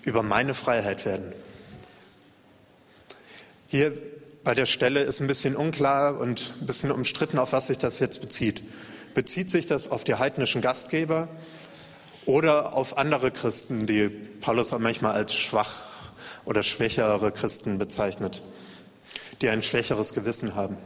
[0.04, 1.34] über meine Freiheit werden.
[3.66, 3.92] Hier
[4.44, 7.98] bei der Stelle ist ein bisschen unklar und ein bisschen umstritten, auf was sich das
[7.98, 8.62] jetzt bezieht.
[9.16, 11.28] Bezieht sich das auf die heidnischen Gastgeber
[12.28, 15.74] oder auf andere Christen, die Paulus auch manchmal als schwach
[16.46, 18.44] oder schwächere Christen bezeichnet,
[19.42, 20.78] die ein schwächeres Gewissen haben?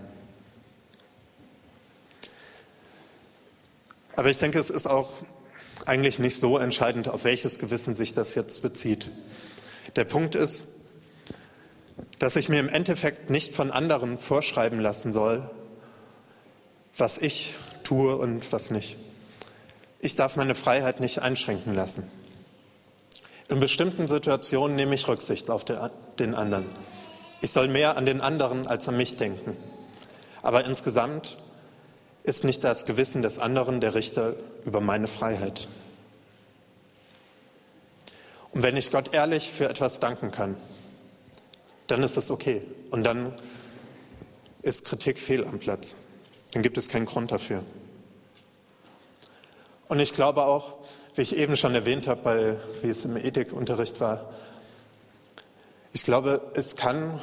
[4.20, 5.08] Aber ich denke, es ist auch
[5.86, 9.10] eigentlich nicht so entscheidend, auf welches Gewissen sich das jetzt bezieht.
[9.96, 10.68] Der Punkt ist,
[12.20, 15.50] dass ich mir im Endeffekt nicht von anderen vorschreiben lassen soll,
[16.98, 17.56] was ich
[17.86, 18.98] tue und was nicht.
[20.02, 22.04] Ich darf meine Freiheit nicht einschränken lassen.
[23.48, 26.66] In bestimmten Situationen nehme ich Rücksicht auf den anderen.
[27.40, 29.56] Ich soll mehr an den anderen als an mich denken.
[30.42, 31.38] Aber insgesamt
[32.24, 34.34] ist nicht das Gewissen des anderen der Richter
[34.66, 35.68] über meine Freiheit.
[38.52, 40.58] Und wenn ich Gott ehrlich für etwas danken kann,
[41.88, 42.62] dann ist es okay.
[42.92, 43.34] Und dann
[44.62, 45.96] ist Kritik fehl am Platz.
[46.54, 47.64] Dann gibt es keinen Grund dafür.
[49.88, 50.74] Und ich glaube auch,
[51.16, 54.34] wie ich eben schon erwähnt habe, bei, wie es im Ethikunterricht war,
[55.92, 57.20] ich glaube, es kann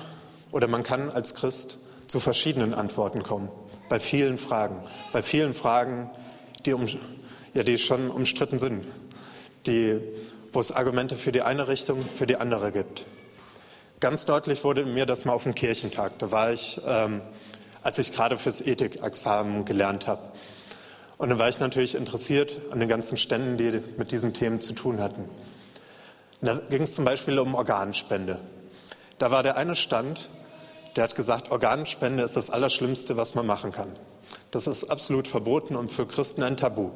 [0.51, 1.79] oder man kann als Christ
[2.09, 3.49] zu verschiedenen Antworten kommen
[3.88, 6.11] bei vielen Fragen, bei vielen Fragen,
[6.64, 6.87] die, um,
[7.55, 8.85] ja, die schon umstritten sind,
[9.66, 10.01] die,
[10.53, 13.07] wo es Argumente für die eine Richtung, für die andere gibt.
[14.01, 16.18] Ganz deutlich wurde mir das mal auf dem Kirchentag.
[16.18, 17.22] Da war ich, ähm,
[17.83, 20.33] als ich gerade fürs Ethikexamen gelernt habe.
[21.18, 24.75] Und dann war ich natürlich interessiert an den ganzen Ständen, die mit diesen Themen zu
[24.75, 25.25] tun hatten.
[26.42, 28.38] Da ging es zum Beispiel um Organspende.
[29.16, 30.29] Da war der eine Stand,
[30.97, 33.93] der hat gesagt, Organspende ist das Allerschlimmste, was man machen kann.
[34.51, 36.91] Das ist absolut verboten und für Christen ein Tabu.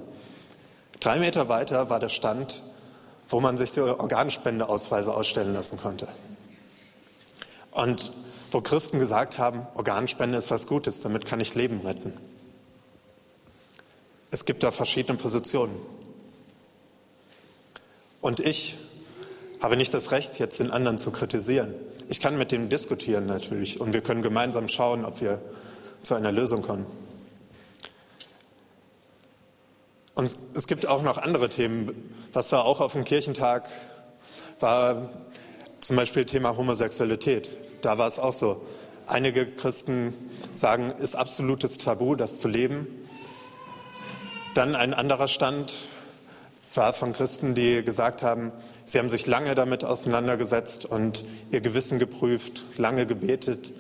[1.01, 2.63] Drei Meter weiter war der Stand,
[3.29, 6.09] wo man sich die Organspendeausweise ausstellen lassen konnte.
[7.71, 8.13] Und
[8.51, 12.15] wo Christen gesagt haben, Organspende ist was Gutes, damit kann ich Leben retten.
[14.31, 15.77] Es gibt da verschiedene Positionen.
[18.21, 18.77] Und ich
[19.61, 21.75] habe nicht das Recht, jetzt den anderen zu kritisieren.
[22.11, 25.41] Ich kann mit dem diskutieren natürlich und wir können gemeinsam schauen, ob wir
[26.03, 26.85] zu einer Lösung kommen.
[30.17, 33.69] Und es gibt auch noch andere Themen, was da auch auf dem Kirchentag
[34.59, 35.09] war,
[35.79, 37.49] zum Beispiel Thema Homosexualität.
[37.81, 38.61] Da war es auch so.
[39.07, 40.13] Einige Christen
[40.51, 42.89] sagen, ist absolutes Tabu, das zu leben.
[44.55, 45.73] Dann ein anderer Stand
[46.75, 48.51] war von Christen, die gesagt haben,
[48.91, 53.73] sie haben sich lange damit auseinandergesetzt und ihr Gewissen geprüft, lange gebetet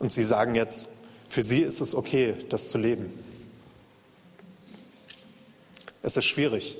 [0.00, 0.88] und sie sagen jetzt,
[1.28, 3.16] für sie ist es okay, das zu leben.
[6.02, 6.76] Es ist schwierig,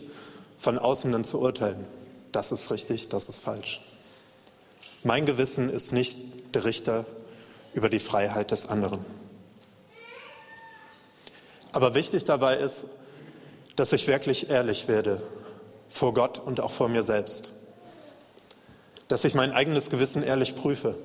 [0.58, 1.84] von außen dann zu urteilen.
[2.32, 3.80] Das ist richtig, das ist falsch.
[5.04, 6.18] Mein Gewissen ist nicht
[6.54, 7.04] der Richter
[7.72, 9.04] über die Freiheit des anderen.
[11.70, 12.88] Aber wichtig dabei ist,
[13.76, 15.22] dass ich wirklich ehrlich werde
[15.88, 17.52] vor Gott und auch vor mir selbst.
[19.08, 20.96] Dass ich mein eigenes Gewissen ehrlich prüfe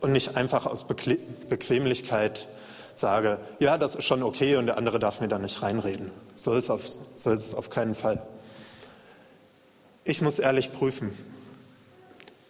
[0.00, 2.48] und nicht einfach aus Bequemlichkeit
[2.94, 6.10] sage, ja, das ist schon okay und der andere darf mir da nicht reinreden.
[6.34, 8.22] So ist, auf, so ist es auf keinen Fall.
[10.04, 11.10] Ich muss ehrlich prüfen,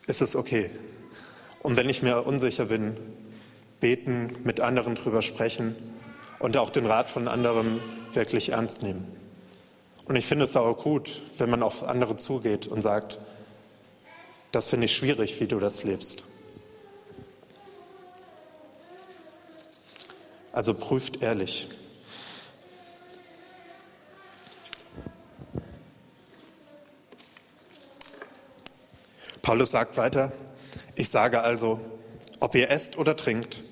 [0.07, 0.71] ist es okay?
[1.63, 2.97] Und wenn ich mir unsicher bin,
[3.81, 5.75] beten, mit anderen drüber sprechen
[6.39, 7.81] und auch den Rat von anderen
[8.13, 9.07] wirklich ernst nehmen.
[10.05, 13.19] Und ich finde es auch gut, wenn man auf andere zugeht und sagt,
[14.53, 16.25] das finde ich schwierig, wie du das lebst.
[20.53, 21.69] Also prüft ehrlich.
[29.43, 30.33] Paulus sagt weiter,
[30.95, 31.81] ich sage also,
[32.41, 33.63] ob ihr esst oder trinkt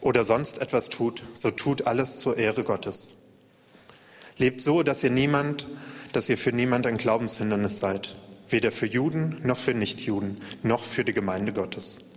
[0.00, 3.16] oder sonst etwas tut, so tut alles zur Ehre Gottes.
[4.38, 5.66] Lebt so, dass ihr niemand,
[6.12, 8.16] dass ihr für niemand ein Glaubenshindernis seid,
[8.52, 12.10] weder für Juden noch für Nichtjuden, noch für die Gemeinde Gottes.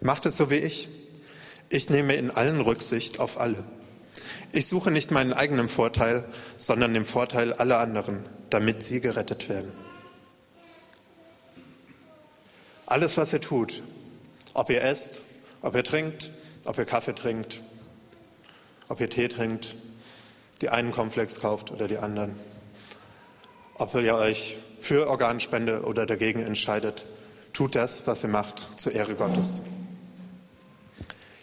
[0.00, 0.88] Macht es so wie ich.
[1.68, 3.64] Ich nehme in allen Rücksicht auf alle.
[4.52, 6.24] Ich suche nicht meinen eigenen Vorteil,
[6.56, 9.72] sondern den Vorteil aller anderen, damit sie gerettet werden.
[12.86, 13.82] Alles, was ihr tut,
[14.52, 15.22] ob ihr esst,
[15.62, 16.30] ob ihr trinkt,
[16.64, 17.62] ob ihr Kaffee trinkt,
[18.88, 19.74] ob ihr Tee trinkt,
[20.60, 22.38] die einen Komplex kauft oder die anderen,
[23.74, 27.06] ob ihr euch für Organspende oder dagegen entscheidet,
[27.54, 29.62] tut das, was ihr macht, zur Ehre Gottes.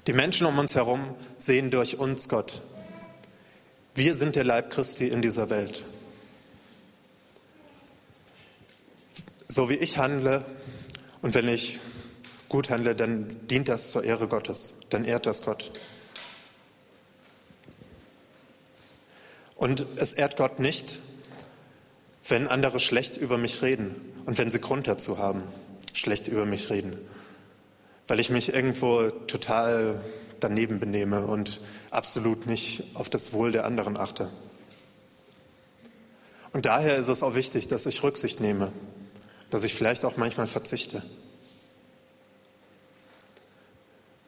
[0.06, 2.62] Die Menschen um uns herum sehen durch uns Gott.
[3.95, 5.84] Wir sind der Leib Christi in dieser Welt.
[9.47, 10.45] So wie ich handle
[11.23, 11.80] und wenn ich
[12.47, 15.71] gut handle, dann dient das zur Ehre Gottes, dann ehrt das Gott.
[19.56, 20.99] Und es ehrt Gott nicht,
[22.32, 25.44] wenn andere schlecht über mich reden und wenn sie Grund dazu haben,
[25.94, 26.98] schlecht über mich reden
[28.12, 30.04] weil ich mich irgendwo total
[30.41, 34.30] daneben benehme und absolut nicht auf das Wohl der anderen achte.
[36.52, 38.74] Und daher ist es auch wichtig, dass ich Rücksicht nehme,
[39.50, 41.02] dass ich vielleicht auch manchmal verzichte.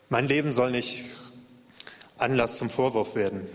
[0.07, 1.03] Mein Leben soll nicht
[2.17, 3.45] Anlass zum Vorwurf werden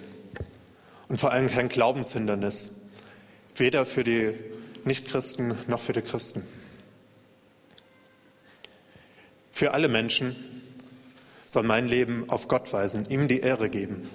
[1.08, 2.77] und vor allem kein Glaubenshindernis,
[3.60, 4.34] weder für die
[4.84, 6.46] Nichtchristen noch für die Christen.
[9.52, 10.36] Für alle Menschen
[11.46, 14.08] soll mein Leben auf Gott weisen, ihm die Ehre geben.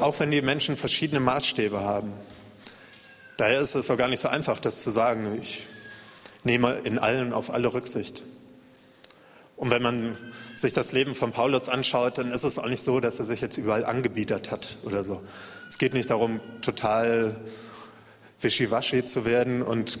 [0.00, 2.12] Auch wenn die Menschen verschiedene Maßstäbe haben.
[3.36, 5.38] Daher ist es auch gar nicht so einfach, das zu sagen.
[5.40, 5.66] Ich
[6.44, 8.22] nehme in allen auf alle Rücksicht.
[9.56, 10.16] Und wenn man
[10.54, 13.40] sich das Leben von Paulus anschaut, dann ist es auch nicht so, dass er sich
[13.40, 15.22] jetzt überall angebiedert hat oder so.
[15.68, 17.40] Es geht nicht darum, total
[18.40, 19.98] wischiwaschi zu werden und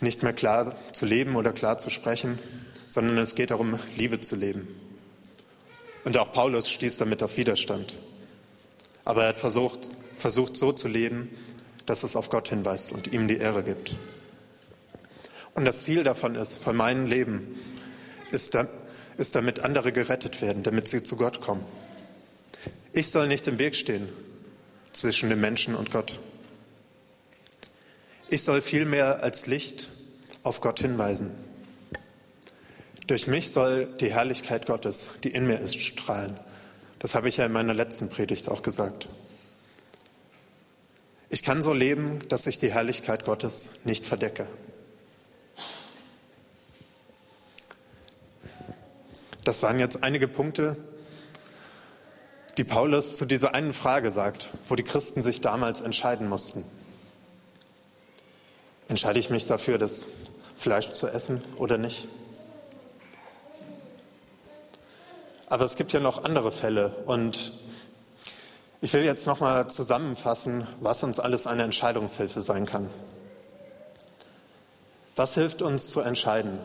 [0.00, 2.38] nicht mehr klar zu leben oder klar zu sprechen
[2.88, 4.66] sondern es geht darum, Liebe zu leben.
[6.04, 7.98] Und auch Paulus stieß damit auf Widerstand.
[9.04, 11.30] Aber er hat versucht, versucht so zu leben,
[11.86, 13.96] dass es auf Gott hinweist und ihm die Ehre gibt.
[15.54, 17.56] Und das Ziel davon ist, von meinem Leben,
[18.30, 18.68] ist, da,
[19.18, 21.64] ist damit andere gerettet werden, damit sie zu Gott kommen.
[22.92, 24.08] Ich soll nicht im Weg stehen
[24.92, 26.18] zwischen dem Menschen und Gott.
[28.30, 29.88] Ich soll vielmehr als Licht
[30.42, 31.32] auf Gott hinweisen.
[33.06, 36.38] Durch mich soll die Herrlichkeit Gottes, die in mir ist, strahlen.
[36.98, 39.08] Das habe ich ja in meiner letzten Predigt auch gesagt.
[41.30, 44.46] Ich kann so leben, dass ich die Herrlichkeit Gottes nicht verdecke.
[49.44, 50.76] Das waren jetzt einige Punkte,
[52.58, 56.64] die Paulus zu dieser einen Frage sagt, wo die Christen sich damals entscheiden mussten.
[58.88, 60.08] Entscheide ich mich dafür, das
[60.56, 62.08] Fleisch zu essen oder nicht?
[65.46, 67.52] Aber es gibt ja noch andere Fälle und
[68.80, 72.90] ich will jetzt noch mal zusammenfassen, was uns alles eine Entscheidungshilfe sein kann.
[75.14, 76.58] Was hilft uns zu entscheiden,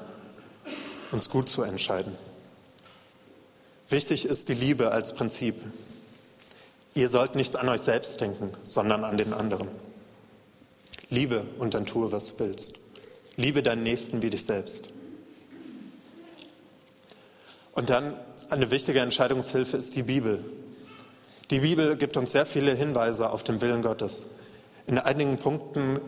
[1.11, 2.15] uns gut zu entscheiden?
[3.93, 5.53] Wichtig ist die Liebe als Prinzip.
[6.95, 9.67] Ihr sollt nicht an euch selbst denken, sondern an den anderen.
[11.11, 12.79] Liebe und dann tue, was du willst.
[13.35, 14.89] Liebe deinen Nächsten wie dich selbst.
[17.73, 18.17] Und dann
[18.49, 20.43] eine wichtige Entscheidungshilfe ist die Bibel.
[21.51, 24.25] Die Bibel gibt uns sehr viele Hinweise auf den Willen Gottes.
[24.87, 26.01] In einigen Punkten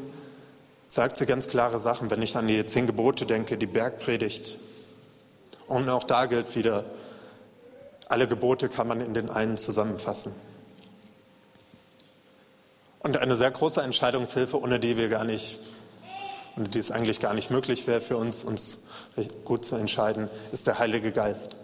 [0.88, 4.58] sagt sie ganz klare Sachen, wenn ich an die zehn Gebote denke, die Bergpredigt.
[5.68, 6.84] Und auch da gilt wieder,
[8.08, 10.34] alle Gebote kann man in den einen zusammenfassen.
[13.00, 15.60] Und eine sehr große Entscheidungshilfe, ohne die wir gar nicht,
[16.58, 18.88] ohne die es eigentlich gar nicht möglich wäre für uns, uns
[19.44, 21.56] gut zu entscheiden, ist der Heilige Geist.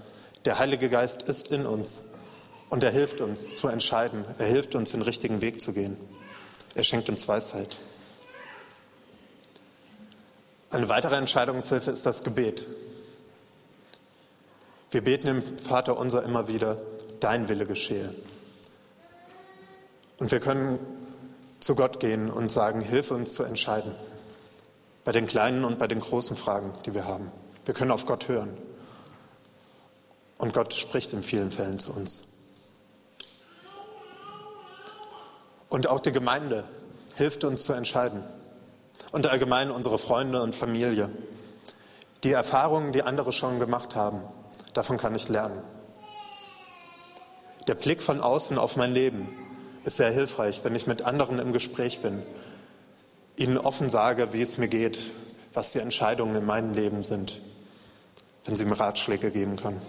[0.45, 2.03] Der Heilige Geist ist in uns
[2.71, 4.23] Und er hilft uns zu entscheiden.
[4.37, 5.97] Er hilft uns, den richtigen Weg zu gehen.
[6.73, 7.77] Er schenkt uns Weisheit.
[10.69, 12.65] Eine weitere Entscheidungshilfe ist das Gebet.
[14.91, 16.77] Wir beten im Vater unser immer wieder,
[17.21, 18.13] dein Wille geschehe.
[20.17, 20.79] Und wir können
[21.61, 23.95] zu Gott gehen und sagen, hilf uns zu entscheiden.
[25.05, 27.31] Bei den kleinen und bei den großen Fragen, die wir haben.
[27.63, 28.57] Wir können auf Gott hören.
[30.37, 32.23] Und Gott spricht in vielen Fällen zu uns.
[35.69, 36.65] Und auch die Gemeinde
[37.15, 38.25] hilft uns zu entscheiden.
[39.13, 41.09] Und allgemein unsere Freunde und Familie.
[42.25, 44.21] Die Erfahrungen, die andere schon gemacht haben,
[44.73, 45.61] davon kann ich lernen.
[47.67, 49.29] Der Blick von außen auf mein Leben
[49.83, 52.23] ist sehr hilfreich, wenn ich mit anderen im Gespräch bin,
[53.35, 55.11] ihnen offen sage, wie es mir geht,
[55.53, 57.39] was die Entscheidungen in meinem Leben sind,
[58.45, 59.81] wenn sie mir Ratschläge geben können.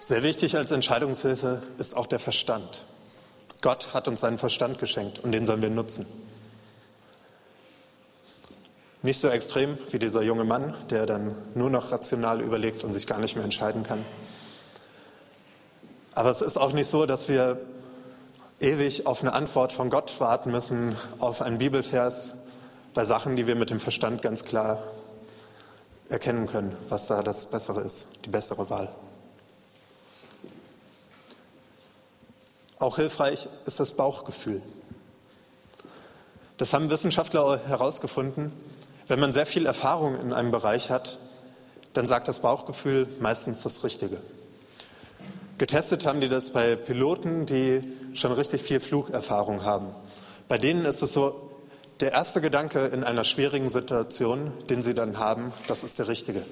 [0.00, 2.84] Sehr wichtig als Entscheidungshilfe ist auch der Verstand.
[3.60, 6.06] Gott hat uns seinen Verstand geschenkt und den sollen wir nutzen.
[9.02, 13.06] Nicht so extrem wie dieser junge Mann, der dann nur noch rational überlegt und sich
[13.06, 14.04] gar nicht mehr entscheiden kann.
[16.14, 17.60] Aber es ist auch nicht so, dass wir
[18.60, 22.34] ewig auf eine Antwort von Gott warten müssen, auf einen Bibelvers,
[22.94, 24.82] bei Sachen, die wir mit dem Verstand ganz klar
[26.08, 28.88] erkennen können, was da das Bessere ist, die bessere Wahl.
[32.78, 34.62] Auch hilfreich ist das Bauchgefühl.
[36.58, 38.52] Das haben Wissenschaftler herausgefunden.
[39.08, 41.18] Wenn man sehr viel Erfahrung in einem Bereich hat,
[41.92, 44.18] dann sagt das Bauchgefühl meistens das Richtige.
[45.58, 47.82] Getestet haben die das bei Piloten, die
[48.14, 49.88] schon richtig viel Flugerfahrung haben.
[50.48, 51.50] Bei denen ist es so,
[52.00, 56.42] der erste Gedanke in einer schwierigen Situation, den sie dann haben, das ist der richtige.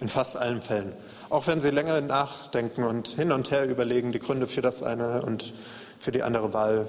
[0.00, 0.92] In fast allen Fällen.
[1.30, 5.22] Auch wenn sie länger nachdenken und hin und her überlegen, die Gründe für das eine
[5.22, 5.52] und
[5.98, 6.88] für die andere Wahl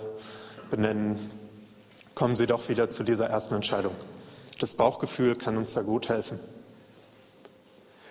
[0.69, 1.31] benennen,
[2.13, 3.95] kommen sie doch wieder zu dieser ersten Entscheidung.
[4.59, 6.39] Das Bauchgefühl kann uns da gut helfen.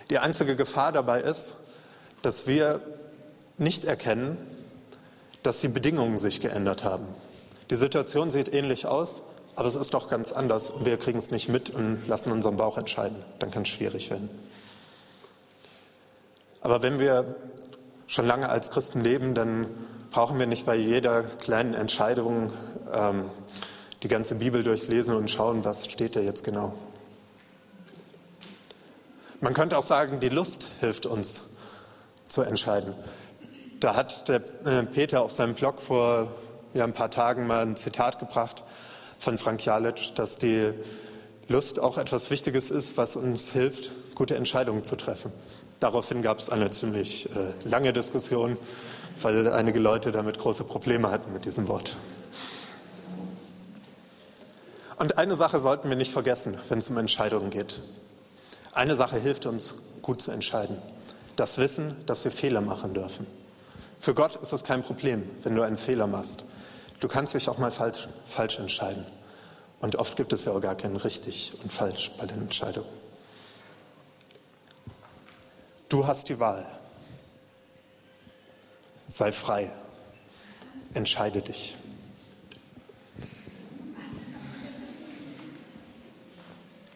[0.09, 1.55] Die einzige Gefahr dabei ist,
[2.23, 2.81] dass wir
[3.57, 4.37] nicht erkennen,
[5.43, 7.07] dass die Bedingungen sich geändert haben.
[7.69, 9.21] Die Situation sieht ähnlich aus,
[9.55, 12.77] aber es ist doch ganz anders wir kriegen es nicht mit und lassen unseren Bauch
[12.77, 13.23] entscheiden.
[13.37, 14.29] Dann kann es schwierig werden.
[16.61, 17.35] Aber wenn wir
[18.07, 19.67] schon lange als Christen leben, dann
[20.11, 22.51] brauchen wir nicht bei jeder kleinen Entscheidung
[22.91, 23.29] ähm,
[24.03, 26.73] die ganze Bibel durchlesen und schauen, was steht da jetzt genau.
[29.41, 31.41] Man könnte auch sagen, die Lust hilft uns
[32.27, 32.93] zu entscheiden.
[33.79, 36.31] Da hat der äh, Peter auf seinem Blog vor
[36.73, 38.63] ja, ein paar Tagen mal ein Zitat gebracht
[39.17, 40.73] von Frank Jalic, dass die
[41.47, 45.31] Lust auch etwas Wichtiges ist, was uns hilft, gute Entscheidungen zu treffen.
[45.79, 48.57] Daraufhin gab es eine ziemlich äh, lange Diskussion,
[49.21, 51.97] weil einige Leute damit große Probleme hatten mit diesem Wort.
[54.99, 57.79] Und eine Sache sollten wir nicht vergessen, wenn es um Entscheidungen geht.
[58.73, 60.77] Eine Sache hilft uns, gut zu entscheiden.
[61.37, 63.25] Das Wissen, dass wir Fehler machen dürfen.
[63.99, 66.43] Für Gott ist es kein Problem, wenn du einen Fehler machst.
[66.99, 69.05] Du kannst dich auch mal falsch, falsch entscheiden.
[69.79, 72.89] Und oft gibt es ja auch gar kein richtig und falsch bei den Entscheidungen.
[75.87, 76.67] Du hast die Wahl.
[79.07, 79.71] Sei frei.
[80.93, 81.77] Entscheide dich.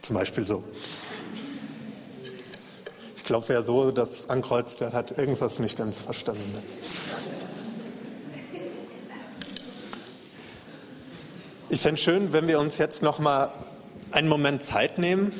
[0.03, 0.65] Zum Beispiel so.
[3.15, 6.53] Ich glaube, wer so das ankreuzt, der hat irgendwas nicht ganz verstanden.
[11.69, 13.49] Ich fände es schön, wenn wir uns jetzt noch mal
[14.11, 15.31] einen Moment Zeit nehmen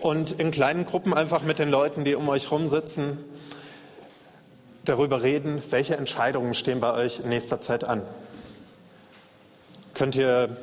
[0.00, 3.16] und in kleinen Gruppen einfach mit den Leuten, die um euch herum sitzen,
[4.84, 8.02] darüber reden, welche Entscheidungen stehen bei euch in nächster Zeit an.
[9.94, 10.56] Könnt ihr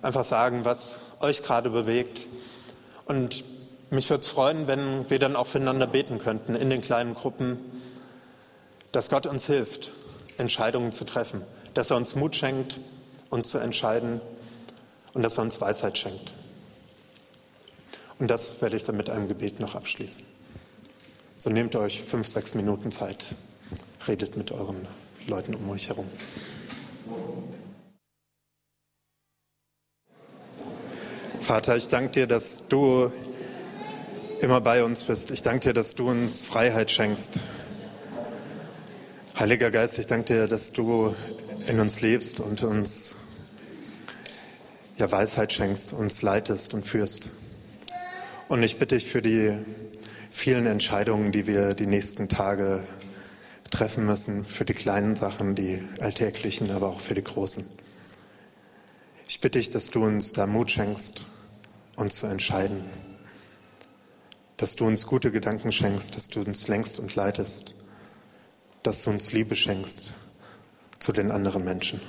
[0.00, 2.26] einfach sagen, was euch gerade bewegt
[3.04, 3.44] und
[3.90, 7.58] mich würde es freuen, wenn wir dann auch füreinander beten könnten in den kleinen Gruppen,
[8.92, 9.92] dass Gott uns hilft,
[10.38, 11.42] Entscheidungen zu treffen,
[11.74, 12.78] dass er uns Mut schenkt,
[13.30, 14.20] uns zu entscheiden
[15.12, 16.32] und dass er uns Weisheit schenkt.
[18.18, 20.24] Und das werde ich dann mit einem Gebet noch abschließen.
[21.36, 23.34] So nehmt euch fünf, sechs Minuten Zeit,
[24.06, 24.86] redet mit euren
[25.26, 26.06] Leuten um euch herum.
[31.40, 33.10] Vater, ich danke dir, dass du
[34.40, 35.30] immer bei uns bist.
[35.30, 37.40] Ich danke dir, dass du uns Freiheit schenkst.
[39.38, 41.14] Heiliger Geist, ich danke dir, dass du
[41.66, 43.16] in uns lebst und uns
[44.98, 47.30] ja, Weisheit schenkst, uns leitest und führst.
[48.48, 49.58] Und ich bitte dich für die
[50.30, 52.84] vielen Entscheidungen, die wir die nächsten Tage
[53.70, 57.64] treffen müssen für die kleinen Sachen, die alltäglichen, aber auch für die großen.
[59.30, 61.24] Ich bitte dich, dass du uns da Mut schenkst,
[61.94, 62.90] uns zu entscheiden,
[64.56, 67.76] dass du uns gute Gedanken schenkst, dass du uns lenkst und leitest,
[68.82, 70.14] dass du uns Liebe schenkst
[70.98, 72.00] zu den anderen Menschen.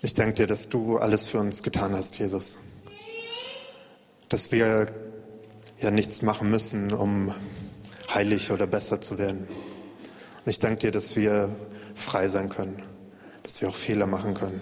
[0.00, 2.58] Ich danke dir, dass du alles für uns getan hast, Jesus.
[4.28, 4.94] Dass wir
[5.80, 7.34] ja nichts machen müssen, um
[8.14, 9.48] heilig oder besser zu werden.
[9.48, 11.50] Und ich danke dir, dass wir
[11.96, 12.80] frei sein können,
[13.46, 14.60] dass wir auch Fehler machen können.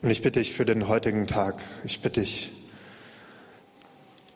[0.00, 2.50] Und ich bitte dich für den heutigen Tag, ich bitte dich,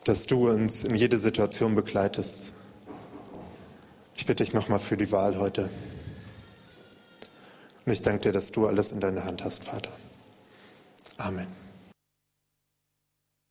[0.03, 2.51] dass du uns in jede Situation begleitest.
[4.15, 5.71] Ich bitte dich nochmal für die Wahl heute.
[7.87, 9.91] Und ich danke dir, dass du alles in deiner Hand hast, Vater.
[11.17, 11.60] Amen.